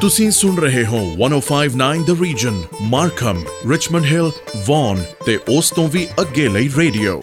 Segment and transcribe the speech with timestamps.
[0.00, 4.30] ਤੁਸੀਂ ਸੁਣ ਰਹੇ ਹੋ 1059 the region Markham Richmond Hill
[4.66, 7.20] Vaughan ਤੇ ਉਸ ਤੋਂ ਵੀ ਅੱਗੇ ਲਈ ਰੇਡੀਓ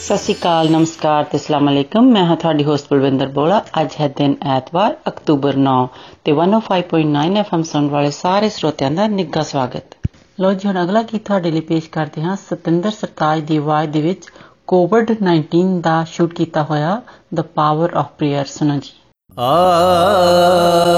[0.00, 4.08] ਸਤਿ ਸ਼੍ਰੀ ਅਕਾਲ, ਨਮਸਕਾਰ ਤੇ ਅਸਲਾਮ ਅਲੈਕਮ। ਮੈਂ ਹਾਂ ਤੁਹਾਡੀ ਹੋਸਟ ਬਲਵਿੰਦਰ ਬੋਲਾ। ਅੱਜ ਹੈ
[4.08, 5.76] ਦਿਨ ਐਤਵਾਰ, ਅਕਤੂਬਰ 9
[6.24, 9.96] ਤੇ 105.9 ਐਫਐਮ ਸੁਣਨ ਵਾਲੇ ਸਾਰੇ ਸਰੋਤਿਆਂ ਦਾ ਨਿੱਘਾ ਸਵਾਗਤ।
[10.40, 14.00] ਲੋ ਜੀ, ਹੁਣ ਅਗਲਾ ਕੀ ਤੁਹਾਡੇ ਲਈ ਪੇਸ਼ ਕਰਦੇ ਹਾਂ। ਸਤਿੰਦਰ ਸਰਤਾਜ ਦੀ ਆਵਾਜ਼ ਦੇ
[14.00, 14.28] ਵਿੱਚ
[14.66, 17.02] ਕੋਵਿਡ 19 ਦਾ ਸ਼ੂਟ ਕੀਤਾ ਹੋਇਆ
[17.34, 19.05] ਦ ਪਾਵਰ ਆਫ ਪ੍ਰੇਅਰ ਸੁਣੋ ਜੀ।
[19.38, 20.96] Ah.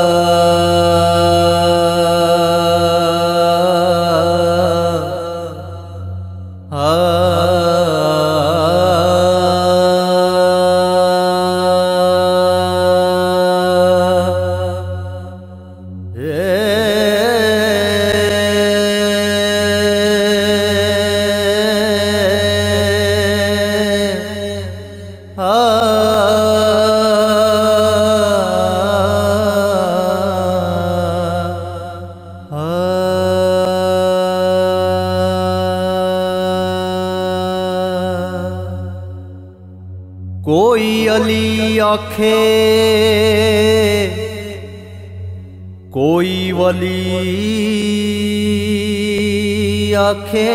[50.28, 50.52] ਆਖੇ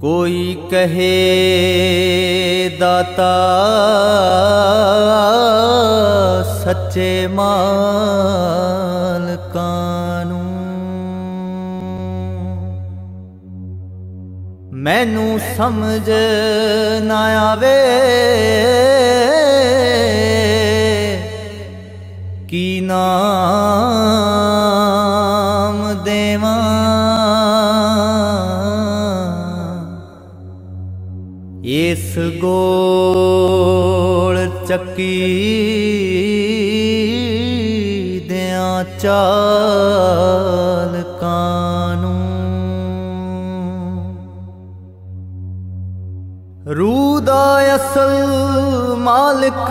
[0.00, 1.10] ਕੋਈ ਕਹੇ
[2.80, 3.34] ਦਾਤਾ
[6.64, 7.54] ਸੱਚੇ ਮਾਲਕਾਂ
[10.24, 10.42] ਨੂੰ।
[14.74, 16.10] ਮੈਨੂੰ ਸਮਝ
[17.02, 17.20] ਨਾ
[17.52, 17.76] ਆਵੇ।
[22.48, 22.94] ਕੀ ਨਾਮ
[26.04, 26.54] ਦੇਵਾਂ?
[31.64, 35.14] ਇਸ ਗੋਲ ਚੱਕੀ
[38.28, 42.14] ਦਿਆਂ ਚਾਲ ਕਾਨੂੰ
[46.74, 48.14] ਰੂਹ ਦਾ ਅਸਲ
[48.98, 49.70] ਮਾਲਕ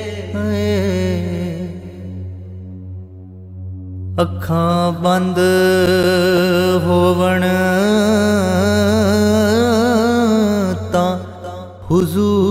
[4.41, 5.37] ਅੱਖਾਂ ਬੰਦ
[6.83, 7.43] ਹੋਵਣ
[10.91, 11.11] ਤਾਂ
[11.91, 12.50] ਹੁਜ਼ੂਰ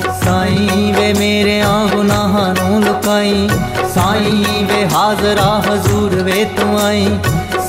[0.25, 3.49] ਸਾਈਂ ਵੇ ਮੇਰਿਆਂ ਗੁਨਾਹਾਂ ਨੂੰ ਲੁਕਾਈ।
[3.93, 7.07] ਸਾਈਂ ਵੇ ਹਾਜ਼ਰਾ ਹਜ਼ੂਰ ਵੇ ਤੂੰ ਆਈ।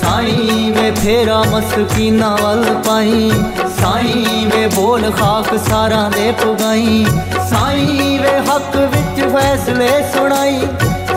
[0.00, 3.32] ਸਾਈਂ ਵੇ ਫੇਰਾ ਮਸਕੀਨਾ ਵੱਲ ਪਾਈ।
[3.80, 7.06] ਸਾਈਂ ਵੇ ਬੋਲ ਖਾਕ ਸਾਰਾਂ ਦੇ ਪੁਗਾਈ।
[7.50, 10.60] ਸਾਈਂ ਵੇ ਹੱਕ ਵਿੱਚ ਫੈਸਲੇ ਸੁਣਾਈ।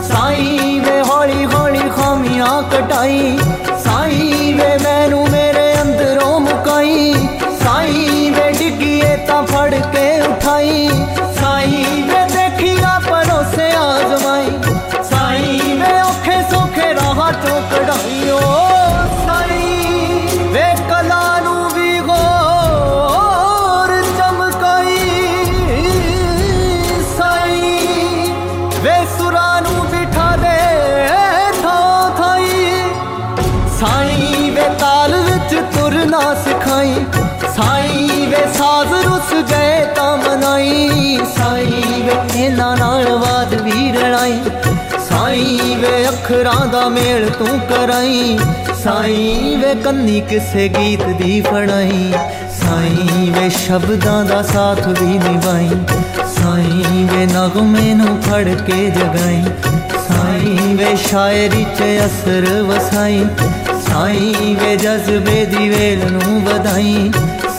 [0.04, 3.38] ਸਾਈਂ ਵੇ ਹੌਲੀ ਹੌਲੀ ਖਾਮੀਆਂ ਕਟਾਈ।
[3.84, 5.28] ਸਾਈਂ ਵੇ ਮੈਨੂੰ
[42.36, 44.40] ਇਹਨਾਂ ਨਾਲ ਵਾਦ ਵੀ ਰਣਾਈ
[45.10, 48.38] ਸਾਈਂ ਵੇ ਅੱਖਰਾਂ ਦਾ ਮੇਲ ਤੂੰ ਕਰਾਈ।
[48.84, 52.14] ਸਾਈਂ ਵੇ ਕੰਨੀ ਕਿਸੇ ਗੀਤ ਦੀ ਫਣਾਈ
[52.60, 55.70] ਸਾਈਂ ਵੇ ਸ਼ਬਦਾਂ ਦਾ ਸਾਥ ਵੀ ਨਿਭਾਈ।
[56.36, 59.44] ਸਾਈਂ ਵੇ ਨਗਮੇ ਨੂੰ ਫੜ ਕੇ ਜਗਾਈ।
[60.08, 63.26] ਸਾਈਂ ਵੇ ਸ਼ਾਇਰੀ 'ਚ ਅਸਰ ਵਸਾਈ।
[63.88, 67.12] ਸਾਈਂ ਵੇ ਜਜ਼ਬੇ ਦੀ ਵੇਲ ਨੂੰ ਵਧਾਈ।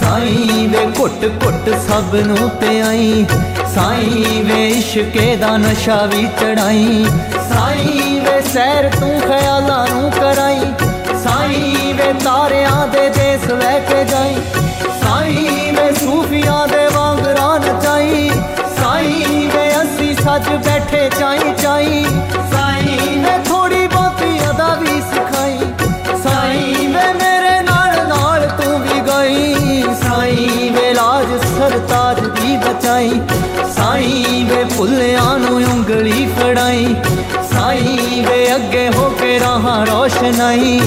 [0.06, 3.26] ਸਾਈਂ ਵੇ ਘੁੱਟ ਘੁੱਟ ਸਭ ਨੂੰ ਪਿਆਈ।
[3.75, 7.06] ਸਾਈਂ ਵੇ ਇਸ਼ਕੇ ਦਾ ਨਸ਼ਾ ਵੀ ਚੜਾਈ।
[7.49, 10.61] ਸਾਈਂ ਵੇ ਸੈਰ ਤੂੰ ਖਿਆਲਾਂ ਨੂੰ ਕਰਾਈ।
[11.25, 14.37] ਸਾਈਂ ਵੇ ਤਾਰਿਆਂ ਦੇ ਦੇਸ ਲੈ ਕੇ ਜਾਈ।
[15.03, 18.31] ਸਾਈਂ ਵੇ ਸੂਫੀਆਂ ਦੇ ਵਾਂਗਰਾਂ ਨਚਾਈ।
[18.76, 22.06] ਸਾਈਂ ਵੇ ਅਸੀਂ ਸੱਜ ਬੈਠੇ ਚਾਈ ਚਾਈ।
[33.08, 36.94] ਦੀ ਬਚਾਈ ਸਾਈਂ ਵੇ ਭੁੱਲਿਆਂ ਨੂੰ ਉਂਗਲੀ ਫੜਾਈ,
[37.53, 40.81] ਸਾਈਂ ਵੇ ਅੱਗੇ ਹੋ ਕੇ ਰਹਾ ਰੋਸ਼ਨਾਈ,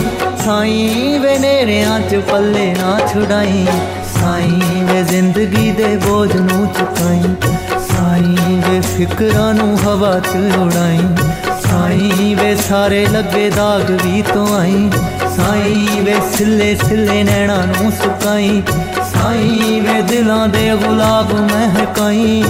[0.46, 3.66] ਸਾਈਂ ਵੇ ਨੇਰਿਆਂ ਚ ਪੱਲੇ ਨਾ ਛੁਡਾਈ,
[4.04, 7.36] ਸਾਈਂ ਵੇ ਜ਼ਿੰਦਗੀ ਦੇ ਬੋਝ ਨੂੰ ਚੁਕਾਈ,
[7.80, 11.00] ਸਾਈਂ ਵੇ ਫਿਕਰਾਂ ਨੂੰ ਹਵਾ ਚ ਉਡਾਈ,
[11.70, 14.90] ਸਾਈਂ ਵੇ ਸਾਰੇ ਲੱਗੇ ਦਾਗ ਵੀ ਤੋਂ ਆਈ
[15.36, 18.62] ਸਾਈਂ ਵੇ ਸਿੱਲੇ ਸਿੱਲੇ ਨੈਣਾ ਨੂੰ ਸੁਕਾਈ
[19.20, 22.44] ਸਾਈਂ ਵੇ ਦਿਲਾਂ ਦੇ ਗੁਲਾਬ ਮਹਿਕਾਈ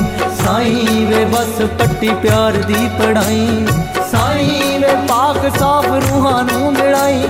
[0.46, 3.66] ਸਾਈਂ ਵੇ ਬਸ ਪੱਟੀ ਪਿਆਰ ਦੀ ਪੜਾਈ
[4.12, 7.22] ਸਾਈਂ ਵੇ ਪਾਕ ਸਾਫ਼ ਰੂਹਾਂ ਨੂੰ ਮਿਲਾਈ।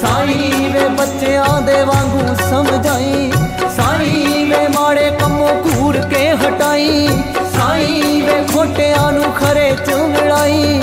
[0.00, 3.32] ਸਾਈਂ ਵੇ ਬੱਚਿਆਂ ਦੇ ਵਾਂਗੂ ਸਮਝਾਈ।
[3.76, 7.08] ਸਾਈਂ ਵੇ ਮਾੜੇ ਕੰਮੋਂ ਘੂਰ ਕੇ ਹਟਾਈ।
[7.56, 10.80] ਸਾਈਂ ਵੇ ਖੋਟਿਆਂ ਨੂੰ ਖਰੇ ਚ ਮਿਲਾਈ।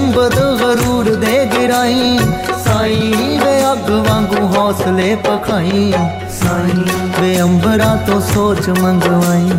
[0.00, 2.18] ਗੁੰਬਦ ਗਰੂਰ ਦੇ ਗਿਰਾਈ,
[2.64, 5.92] ਸਾਈਂ ਵੇ ਅੱਗ ਵਾਂਗੂ ਹੌਸਲੇ ਪਖਾਈ।
[6.30, 6.84] ਸਾਈਂ
[7.20, 9.50] ਵੇ ਅੰਬਰਾਂ ਤੋਂ ਸੋਚ ਮੰਗਵਾਈ,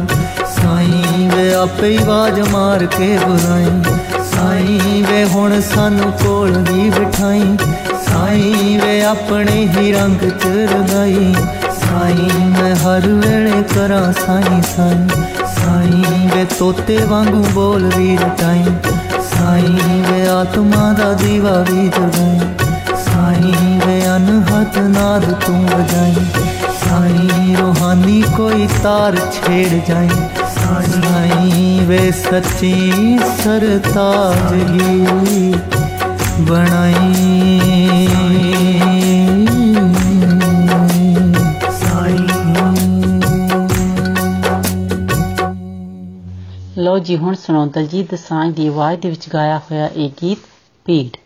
[0.56, 7.58] ਸਾਈਂ ਵੇ ਆਪੇ ਹੀ ਆਵਾਜ਼ ਮਾਰ ਕੇ ਬੁਲਾਈ। ਸਾਈਂ ਵੇ ਹੁਣ ਸਾਨੂੰ ਕੋਲ ਵੀ ਬਿਠਾਈ,
[8.08, 11.34] ਸਾਈਂ ਵੇ ਆਪਣੇ ਹੀ ਰੰਗ ਚ ਰਗਾਈ।
[11.82, 15.08] ਸਾਈਂ ਮੈਂ ਹਰ ਵੇਲੇ ਕਰਾਂ ਸਾਈਂ ਸਾਈਂ
[15.56, 18.64] ਸਾਈਂ ਵੇ ਤੋਤੇ ਵਾਂਗੂ ਬੋਲ ਵੀ ਰਟਾਈ
[19.51, 22.39] ਸਾਈਂ ਵੇ ਆਤਮਾ ਦਾ ਦੀਵਾ ਵੀ ਜਗਾਈ
[23.05, 26.27] ਸਾਈਂ ਵੇ ਅਨਹਦ ਨਾਦ ਤੂੰ ਵਜਾਈ
[26.81, 30.09] ਸਾਈਂ ਰੋਹਾਨੀ ਕੋਈ ਤਾਰ ਛੇੜ ਜਾਈ
[30.55, 35.05] ਸਾਈਂ ਵੇ ਸੱਚੀ ਸਰਤਾਜਗੀ
[36.41, 37.15] ਬਣਾਈ
[47.02, 50.40] ਲੋ ਜੀ ਹੁਣ ਸੁਣੋ ਦਲਜੀਤ ਦਸਾਂਝ ਦੀ ਆਵਾਜ਼ ਦੇ ਵਿੱਚ ਗਾਇਆ ਹੋਇਆ ਇਹ ਗੀਤ
[50.86, 51.18] ਪੀੜ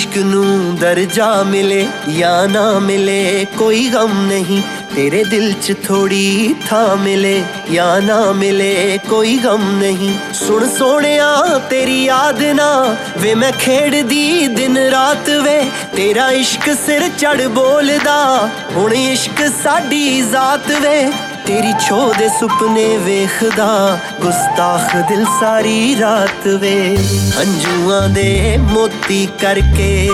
[0.00, 1.86] ਇਸ਼ਕ ਨੂੰ ਦਰਜਾ ਮਿਲੇ
[2.18, 4.60] ਜਾਂ ਨਾ ਮਿਲੇ, ਕੋਈ ਗਮ ਨਹੀਂ।
[4.94, 7.42] ਤੇਰੇ ਦਿਲ 'ਚ ਥੋੜੀ ਥਾਂ ਮਿਲੇ
[7.72, 14.78] ਜਾਂ ਨਾ ਮਿਲੇ, ਕੋਈ ਗਮ ਨਹੀਂ। ਸੁਣ ਸੋਹਣਿਆ, ਤੇਰੀ ਯਾਦ ਨਾ ਵੇ, ਮੈਂ ਖੇਡਦੀ ਦਿਨ
[14.78, 15.60] ਰਾਤ ਵੇ।
[15.96, 21.10] ਤੇਰਾ ਇਸ਼ਕ ਸਿਰ ਚੜ ਬੋਲਦਾ, ਹੁਣ ਇਸ਼ਕ ਸਾਡੀ ਜ਼ਾਤ ਵੇ।
[21.46, 26.96] ਤੇਰੀ ਛੋਹ ਦੇ ਸੁਪਨੇ ਵੇਖਦਾ, ਗੁਸਤਾਖ ਦਿਲ ਸਾਰੀ ਰਾਤ ਵੇ।
[27.38, 30.08] ਹੰਝੂਆਂ ਦੇ ਮੋਤੀ ਕਰਕੇ,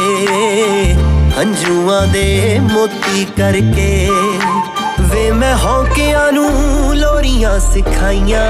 [1.39, 4.11] ਹੰਝੂਆਂ ਦੇ ਮੋਤੀ ਕਰਕੇ
[5.01, 8.47] ਵੇ ਮੈਂ ਹੌਕਿਆਂ ਨੂੰ ਲੋਰੀਆਂ ਸਿਖਾਈਆਂ।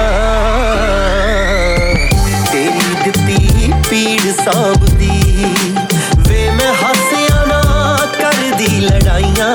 [2.53, 5.47] ਤੇਰੀ ਦਿੱਤੀ ਪੀੜ ਸਾਂਭਦੀ,
[6.19, 7.63] ਵੇ ਮੈਂ ਹਾਸਿਆਂ ਨਾ
[8.21, 9.55] ਕਰਦੀ ਲੜਾਈਆਂ।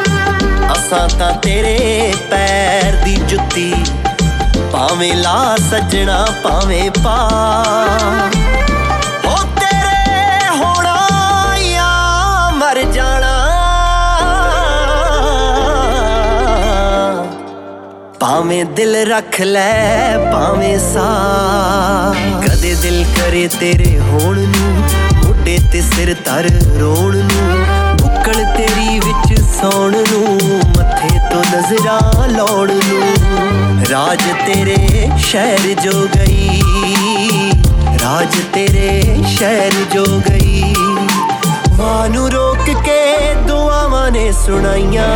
[0.91, 3.73] ਅਸਾਂ ਤਾਂ ਤੇਰੇ ਪੈਰ ਦੀ ਜੁੱਤੀ।
[4.71, 7.15] ਭਾਵੇਂ ਲਾ ਸੱਜਣਾ, ਭਾਵੇਂ ਪਾ
[9.25, 10.95] ਹੋ ਤੇਰੇ ਹੋਣਾ
[11.59, 13.31] ਜਾਂ ਮਰ ਜਾਣਾ।
[18.19, 21.07] ਭਾਵੇਂ ਦਿਲ ਰੱਖ ਲੈ, ਭਾਵੇਂ ਸਾ
[22.45, 24.83] ਕਦੇ ਦਿਲ ਕਰੇ ਤੇਰੇ ਹੋਣ ਨੂੰ,
[25.15, 27.65] ਮੋਢੇ ਤੇ ਸਿਰ ਧਰ ਰੋਣ ਨੂੰ
[27.97, 30.60] ਬੁੱਕਲ ਤੇਰੀ ਵਿੱਚ ਸੌਣ ਨੂੰ।
[31.55, 36.61] ਨਜ਼ਰਾਂ ਲਾਉਣ ਨੂੰ। ਰਾਜ ਤੇਰੇ ਸ਼ਹਿਰ ਜੋ ਗਈ।
[38.01, 40.75] ਰਾਜ ਤੇਰੇ ਸ਼ਹਿਰ ਜੋ ਗਈ।
[41.77, 45.09] ਮਾਂ ਨੂੰ ਰੋਕ ਕੇ ਦੁਆਵਾਂ ਨੇ ਸੁਣਾਈਆਂ।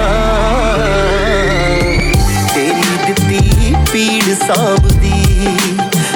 [2.55, 5.47] ਤੇਰੀ ਦਿੱਤੀ ਪੀੜ ਸਾਂਭਦੀ।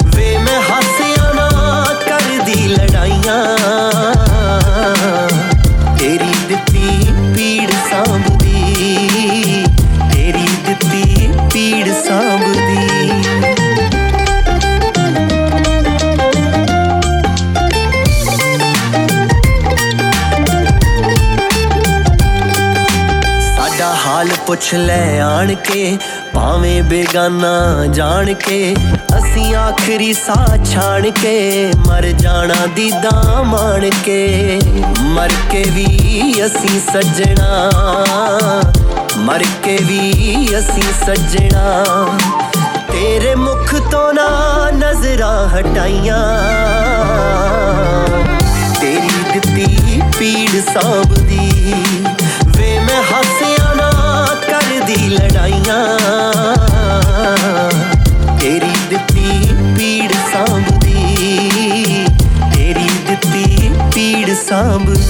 [0.04, 1.50] ਵੇ ਮੈਂ ਹਾਸਿਆਂ ਨਾ
[2.08, 3.59] ਕਰਦੀ ਲੜਾਈਆਂ।
[24.60, 25.98] ਪੁੱਛ ਲੈ ਆਣ ਕੇ
[26.34, 28.74] ਭਾਵੇਂ ਬੇਗਾਨਾ ਜਾਣ ਕੇ
[29.18, 34.60] ਅਸੀਂ ਆਖਰੀ ਸਾਹ ਛਾਣ ਕੇ ਮਰ ਜਾਣਾ ਦੀਦਾ ਮਾਣ ਕੇ
[35.02, 35.86] ਮਰ ਕੇ ਵੀ
[36.46, 37.70] ਅਸੀਂ ਸੱਜਣਾ,
[39.18, 42.06] ਮਰ ਕੇ ਵੀ ਅਸੀਂ ਸੱਜਣਾ।
[42.92, 44.28] ਤੇਰੇ ਮੁਖ ਤੋਂ ਨਾ
[44.74, 46.22] ਨਜ਼ਰਾਂ ਹਟਾਈਆਂ।
[48.80, 51.50] ਤੇਰੀ ਦਿੱਤੀ ਪੀੜ ਸਾਂਭਦੀ,
[52.46, 53.39] ਵੇ ਮੈਂ ਹਾਸਿਆਂ ਨਾ
[54.90, 55.82] ਕਰਦੀ ਲੜਾਈਆਂ।
[58.40, 62.06] ਤੇਰੀ ਦਿੱਤੀ ਪੀੜ ਸਾਂਭਦੀ
[62.54, 65.09] ਤੇਰੀ ਦਿੱਤੀ ਪੀੜ ਸਾਂਭਦੀ।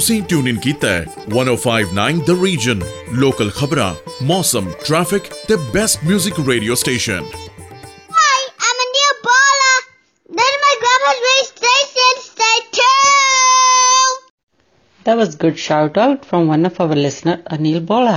[0.00, 2.80] ਤੁਸੀਂ ਟਿਊਨ ਇਨ ਕੀਤਾ ਹੈ 1059 ਦ ਰੀਜਨ
[3.20, 3.94] ਲੋਕਲ ਖਬਰਾਂ
[4.30, 7.24] ਮੌਸਮ ਟ੍ਰੈਫਿਕ ਤੇ best 뮤직 radio station
[8.18, 9.72] Hi, I'm Anil Bala.
[10.30, 14.24] Then my grandma's radio station, stay tuned.
[15.06, 18.16] That was good shout out from one of our listener Anil Bola.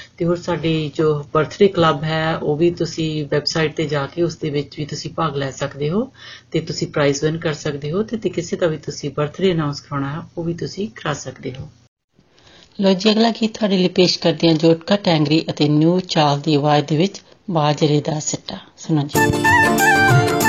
[0.21, 4.35] ਤੇ ਹੋਰ ਸਾਡੀ ਜੋ birthday club ਹੈ, ਉਹ ਵੀ ਤੁਸੀਂ ਵੈਬਸਾਈਟ ਤੇ ਜਾ ਕੇ ਉਸ
[4.37, 6.11] ਦੇ ਵਿੱਚ ਵੀ ਤੁਸੀਂ ਭਾਗ ਲੈ ਸਕਦੇ ਹੋ
[6.51, 9.81] ਤੇ ਤੁਸੀਂ ਪ੍ਰਾਈਜ਼ ਵਿਨ ਕਰ ਸਕਦੇ ਹੋ ਤੇ ਤੇ ਕਿਸੇ ਦਾ ਵੀ ਤੁਸੀਂ ਬਰਥਡੇ ਅਨਾਉਂਸ
[9.81, 11.67] ਕਰਾਉਣਾ ਹੈ, ਉਹ ਵੀ ਤੁਸੀਂ ਕਰਾ ਸਕਦੇ ਹੋ।
[12.81, 16.55] ਲੋ ਜੀ, ਅਗਲਾ ਗੀਤ ਤੁਹਾਡੇ ਲਈ ਪੇਸ਼ ਕਰਦੇ ਹਾਂ ਜੋਟਕਾ ਟੈਂਗਰੀ ਅਤੇ ਨਿਊ ਚਾਲ ਦੀ
[16.55, 20.40] ਆਵਾਜ਼ ਦੇ ਵਿੱਚ ਬਾਜਰੇ ਦਾ ਸਿੱਟਾ। ਸੁਣੋ ਜੀ।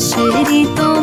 [0.00, 0.99] 谁的冬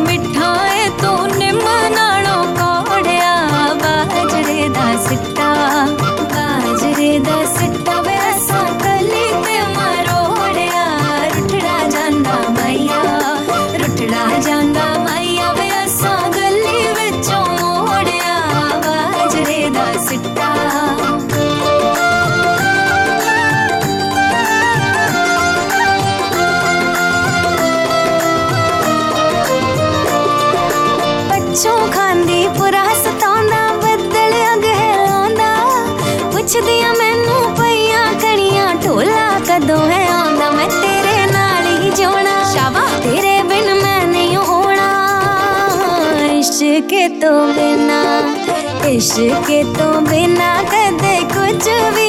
[48.98, 51.02] इश्क के तो बिना कद
[51.34, 52.08] कुछ भी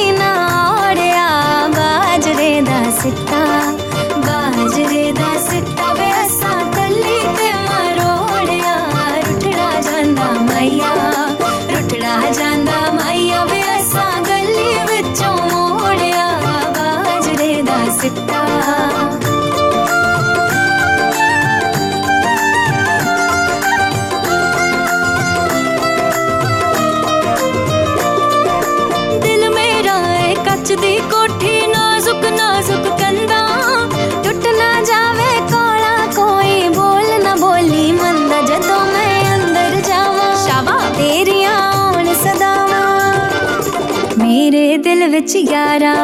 [45.20, 45.94] ਵਿੱਚ ਯਾਰਾ,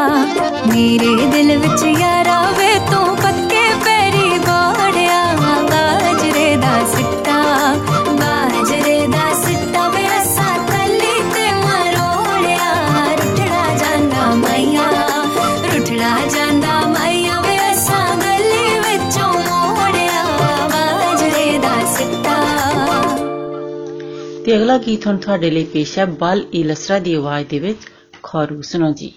[0.69, 7.39] ਮੇਰੇ ਦਿਲ ਵਿੱਚ ਯਾਰਾ, ਵੇ ਤੂੰ ਪੱਕੇ ਪੈਰੀ ਗੋੜਿਆ ਬਾਜਰੇ ਦਾ ਸਿੱਟਾ,
[8.11, 12.69] ਬਾਜਰੇ ਦਾ ਸਿੱਟਾ ਵੇ ਅਸਾਂ ਕੱਲੀ ਤੇ ਮਰੋੜਿਆ,
[13.13, 14.87] ਰੁੱਠੜਾ ਜਾਂਦਾ ਮਈਆ,
[15.65, 20.23] ਰੁੱਠੜਾ ਜਾਂਦਾ ਮਈਆ ਵੇ ਅਸਾਂ ਗੱਲੀ ਵਿੱਚੋਂ ਮੋੜਿਆ,
[20.69, 22.39] ਬਾਜਰੇ ਦਾ ਸਿੱਟਾ।
[24.45, 27.91] ਤੇ ਅਗਲਾ ਗੀਤ ਹੁਣ ਤੁਹਾਡੇ ਲਈ ਪੇਸ਼ ਹੈ, ਬਲ ਇਲਸਰਾ ਦੀ ਆਵਾਜ਼ ਦੇ ਵਿੱਚ।
[28.37, 29.15] 変わるすなわち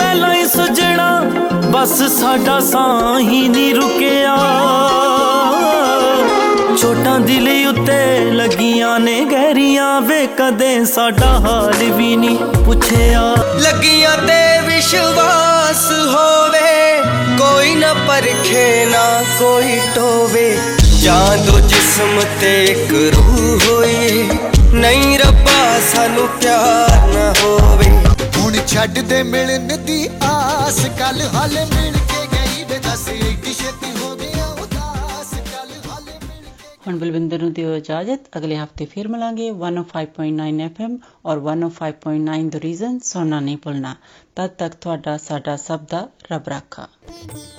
[0.00, 1.08] ਪਹਿਲਾਂ ਹੀ ਸੁਜਣਾ,
[1.72, 4.36] ਬਸ ਸਾਡਾ ਸਾਹ ਹੀ ਨਹੀਂ ਰੁਕਿਆ।
[6.80, 13.22] ਛੋਟਾਂ ਦਿਲ ਉੱਤੇ ਲੱਗੀਆਂ ਨੇ ਗਹਿਰੀਆਂ, ਵੇ ਕਦੇ ਸਾਡਾ ਹਾਲ ਵੀ ਨਹੀਂ ਪੁੱਛਿਆ।
[13.60, 15.84] ਲੱਗੀਆਂ ਤੇ ਵਿਸ਼ਵਾਸ
[16.14, 17.02] ਹੋਵੇ,
[17.38, 19.04] ਕੋਈ ਨਾ ਪਰਖੇ ਨਾ
[19.38, 20.58] ਕੋਈ ਟੋਵੇ।
[21.02, 24.28] ਜਾਂ ਦੋ ਜਿਸਮ ਤੇ ਇੱਕ ਰੂਹ ਹੋਏ
[24.72, 27.79] ਨਹੀਂ ਰੱਬਾ ਸਾਨੂੰ ਪਿਆਰ ਨਾ ਹੋਵੇ।
[28.70, 28.86] छड़
[36.90, 43.56] बलविंदर दियो इजाज़त अगले हफ़्ते फिर मिलेंगे 105.9 एफएम और 105.9 द रीजन सोना नहीं
[43.64, 43.96] भूलना
[44.36, 45.86] तब तक थोड़ा साडा सब
[46.32, 46.88] रब रखा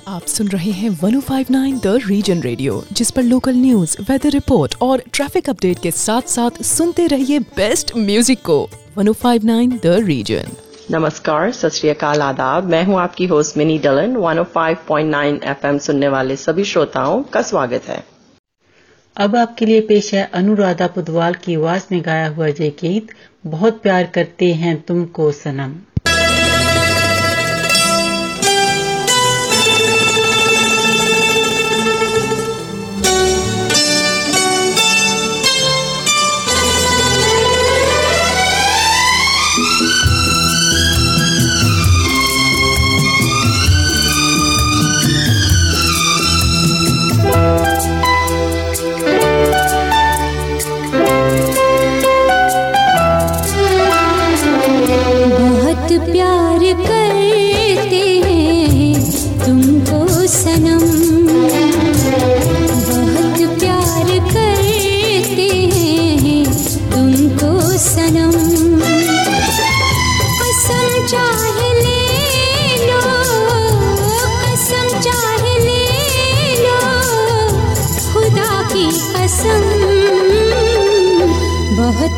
[0.08, 5.04] आप सुन रहे हैं 1059 द रीजन रेडियो जिस पर लोकल न्यूज़ वेदर रिपोर्ट और
[5.14, 8.60] ट्रैफ़िक अपडेट के साथ साथ सुनते रहिए बेस्ट म्यूज़िक को
[9.00, 16.08] 1059 द रीजन नमस्कार, सत आदाब। मैं हूँ आपकी होस्ट मिनी डलन। 105.9 एफएम सुनने
[16.08, 18.04] वाले सभी श्रोताओं का स्वागत है।
[19.18, 23.08] अब आपके लिए पेश है अनुराधा पुदवाल की आवाज़ में गाया हुआ ये गीत।
[23.48, 25.91] बहुत प्यार करते हैं तुमको सनम।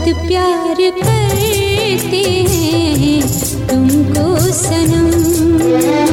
[0.03, 3.21] बहुत प्यार करते हैं
[3.69, 6.12] तुमको सनम।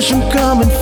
[0.00, 0.79] ocean coming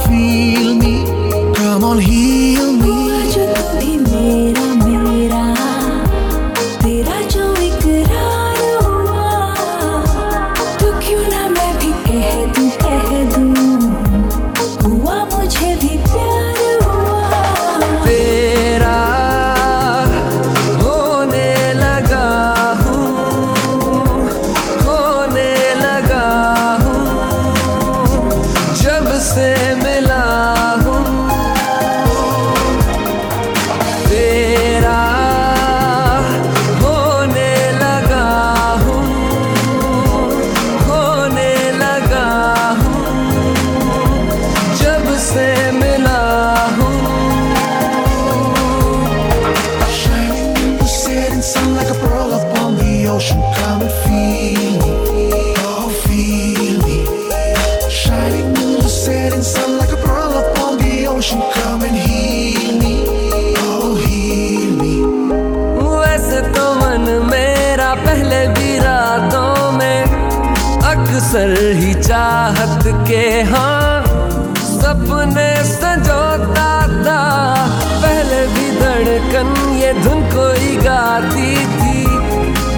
[79.92, 82.05] धुन कोई गाती थी,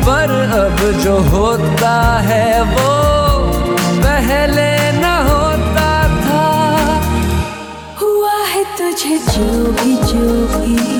[0.07, 2.91] पर अब जो होता है वो
[4.01, 6.47] पहले न होता था।
[8.03, 11.00] हुआ है तुझे जो भी जो भी।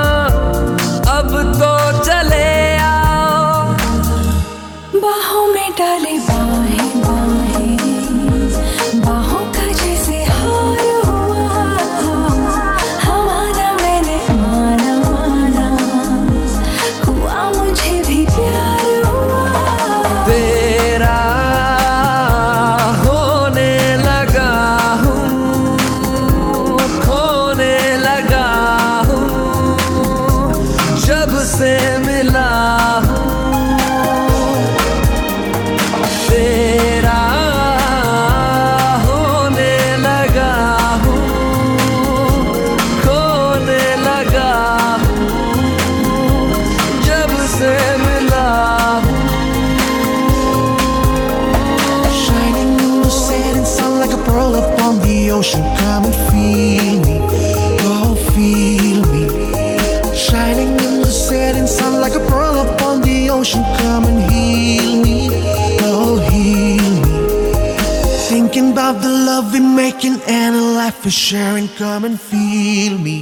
[71.01, 71.67] for sharing.
[71.77, 73.17] Come and feel me,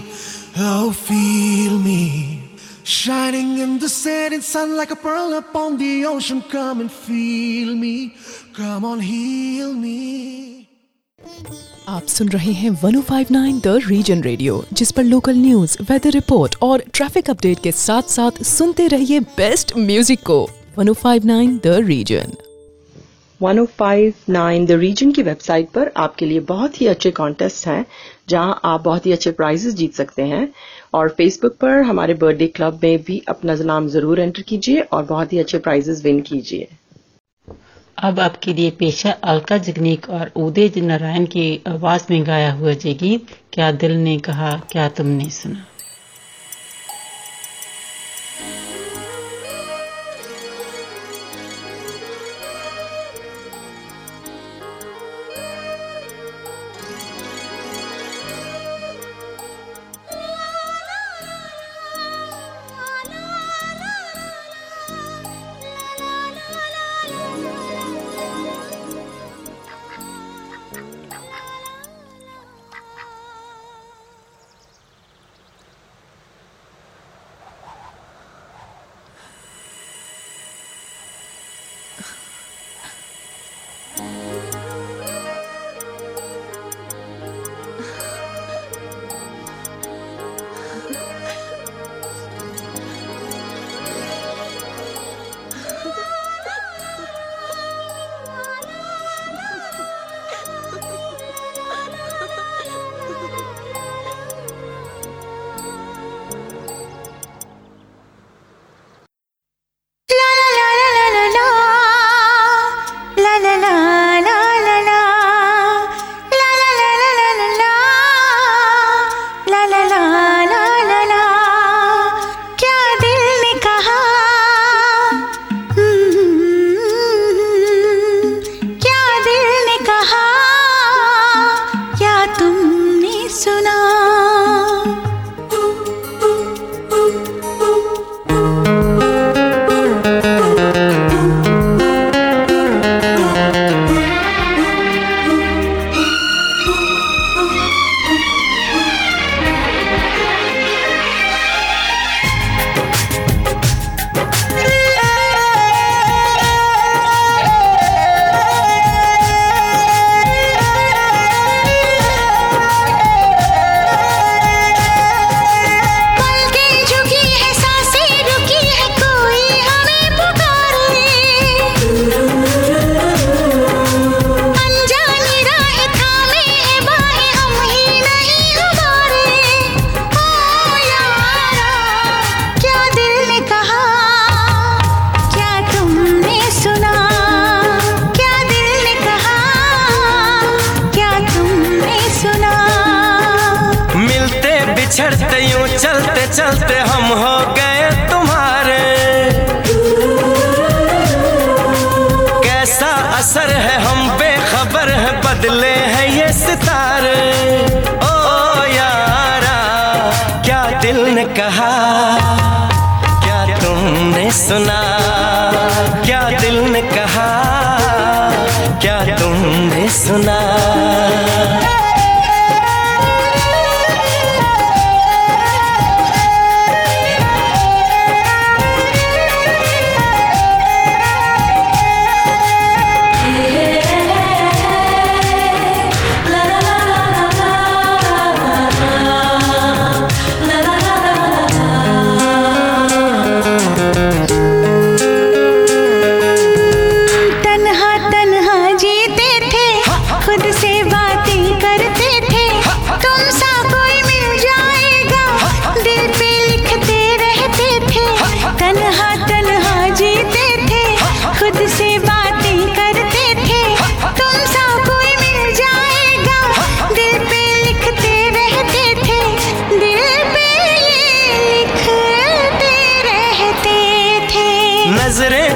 [0.58, 2.44] oh, feel me.
[2.84, 6.42] Shining in the setting sun like a pearl upon the ocean.
[6.52, 8.16] Come and feel me,
[8.54, 10.66] come on, heal me.
[11.90, 16.84] आप सुन रहे हैं 1059 द रीजन रेडियो जिस पर local news weather report और
[16.94, 20.40] traffic update के साथ साथ सुनते रहिए बेस्ट म्यूज़िक को
[20.80, 22.36] 1059 द रीजन
[23.42, 27.86] 1059 द रीजन की वेबसाइट पर आपके लिए बहुत ही अच्छे कॉन्टेस्ट हैं,
[28.30, 30.48] जहाँ आप बहुत ही अच्छे प्राइजेस जीत सकते हैं।
[30.94, 35.34] और फेसबुक पर हमारे बर्थडे क्लब में भी अपना नाम ज़रूर एंटर कीजिए और बहुत
[35.34, 36.68] ही अच्छे प्राइजेस विन कीजिए।
[37.98, 42.94] अब आपके लिए पेशा अलका जगनीक और उदय नारायण की आवाज़ में गाया हुआ ये
[42.94, 45.66] गीत, क्या दिल ने कहा, क्या तुमने सुना?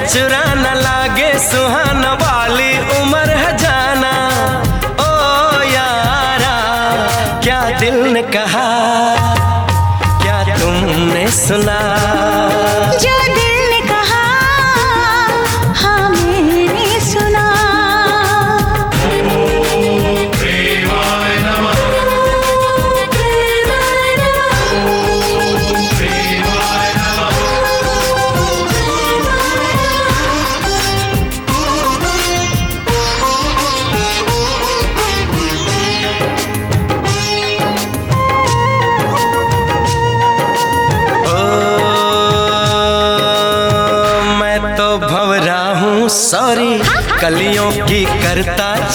[0.04, 0.43] natural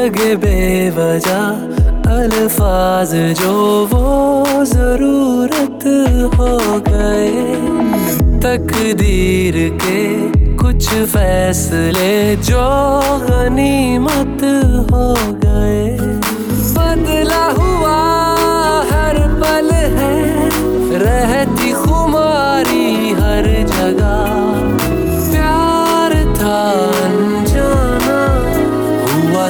[0.00, 3.54] लगे बेवजह अल्फाज जो
[3.86, 5.84] वो ज़रूरत
[6.36, 6.54] हो
[6.88, 7.42] गए।
[8.44, 10.00] तकदीर के
[10.56, 12.14] कुछ फैसले
[12.48, 12.64] जो
[13.28, 14.44] गनीमत
[14.90, 15.06] हो
[15.44, 15.84] गए।
[16.76, 17.98] बदला हुआ
[18.92, 20.16] हर पल है,
[21.04, 21.59] रहते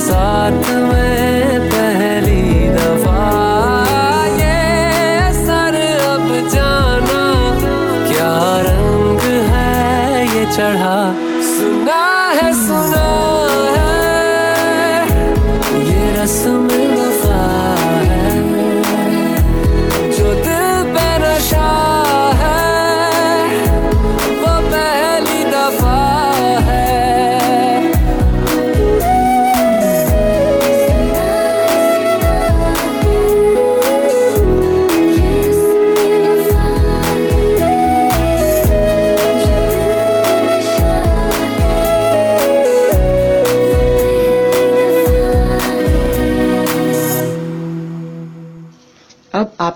[0.01, 3.25] साथ में पहली दफ़ा।
[4.41, 5.77] ये सर
[6.11, 7.25] अब जाना
[8.09, 8.35] क्या
[8.69, 9.21] रंग
[9.51, 10.97] है ये चढ़ा?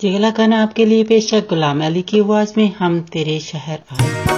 [0.00, 4.35] जी खाना आपके लिए पेश गुलाम अली की आवाज़ में हम तेरे शहर आए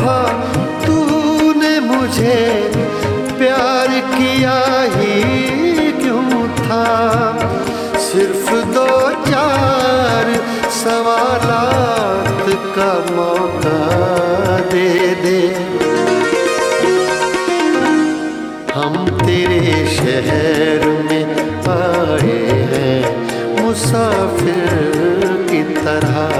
[0.00, 0.20] बेवफा
[0.84, 2.40] तूने मुझे
[3.38, 4.56] प्यार किया
[4.94, 6.86] ही क्यों था?
[8.00, 8.88] सिर्फ़ दो
[9.30, 10.32] चार
[10.80, 12.44] सवालात
[12.76, 13.80] का मौका
[14.72, 14.88] दे
[15.24, 15.40] दे।
[18.74, 21.24] हम तेरे शहर में
[21.70, 22.38] आए
[22.72, 23.00] हैं,
[23.60, 24.76] मुसाफिर
[25.50, 26.39] की तरह।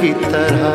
[0.00, 0.68] की तरह।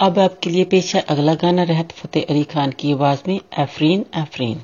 [0.00, 4.04] अब आपके लिए पेश है अगला गाना, रहत फतेह अली खान की आवाज़ में, एफरीन
[4.16, 4.60] एफरीन।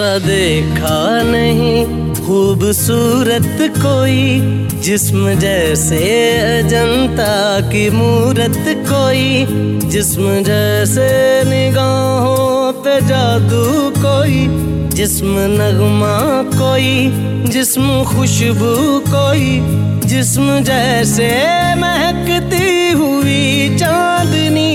[0.00, 4.40] ऐसा देखा नहीं। खूबसूरत कोई,
[4.80, 5.98] जिस्म जैसे
[6.58, 9.46] अजंता की मूरत कोई,
[9.90, 11.08] जिस्म जैसे
[11.44, 14.46] निगाहों पे जादू कोई,
[14.88, 17.10] जिस्म नगमा कोई,
[17.50, 19.60] जिस्म खुशबू कोई।
[20.10, 21.28] जिस्म जैसे
[21.78, 24.72] महकती हुई चांदनी,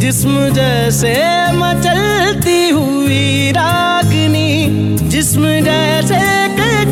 [0.00, 1.14] जिस्म जैसे
[1.52, 4.50] मचलती हुई रागनी,
[5.08, 6.20] जिस्म जैसे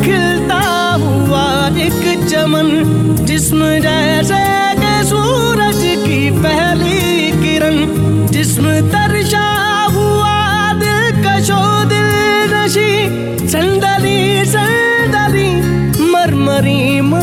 [0.03, 0.61] खिलता
[1.03, 1.45] हुआ
[1.85, 2.69] एक चमन,
[3.25, 4.41] जिस्म जैसे
[5.09, 7.77] सूरज की पहली किरण,
[8.31, 9.47] जिस्म तरशा
[9.95, 10.37] हुआ
[10.81, 11.61] दिल कशो
[11.93, 12.09] दिल
[12.53, 12.91] नशी
[13.47, 15.49] संदली संदली
[16.11, 17.22] मरमरी मरमरी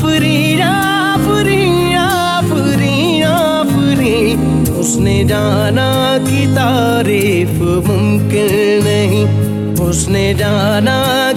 [5.11, 9.23] उसने जाना की तारीफ़ मुमकिन नहीं।
[9.87, 11.30] उसने जाना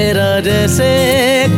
[0.00, 0.92] चेहरा जैसे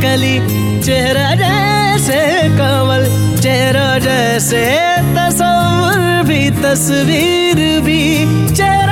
[0.03, 0.37] कली
[0.85, 2.17] चेहरा जैसे
[2.59, 3.05] कमल
[3.43, 4.63] चेहरा जैसे
[5.17, 8.01] तस्वीर भी तस्वीर भी
[8.57, 8.92] चेहरा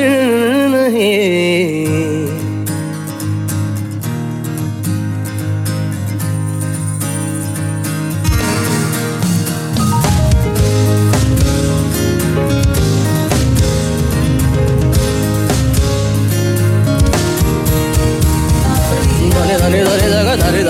[0.00, 1.40] दिन है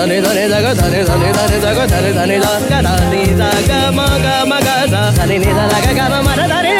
[0.00, 4.68] ధని ధని దగ ధని ధని ధని దగ ధని ధని దగ ధని దగ మగ మగ
[5.18, 6.79] ధని నిద దగ గమ మర ధని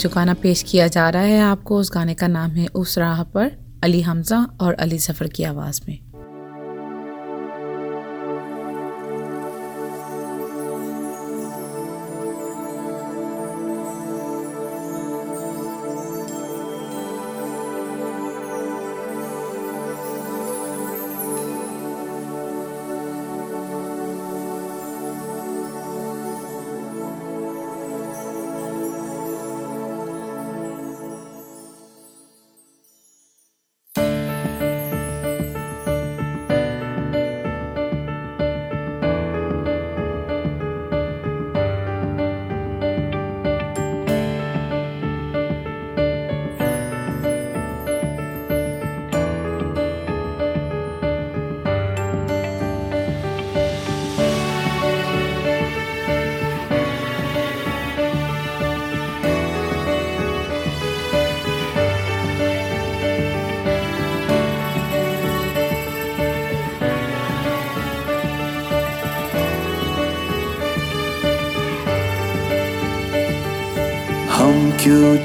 [0.00, 3.22] जो गाना पेश किया जा रहा है आपको, उस गाने का नाम है उस राह
[3.22, 3.50] पर,
[3.84, 6.07] अली हमजा और अली ज़फ़र की आवाज़ में।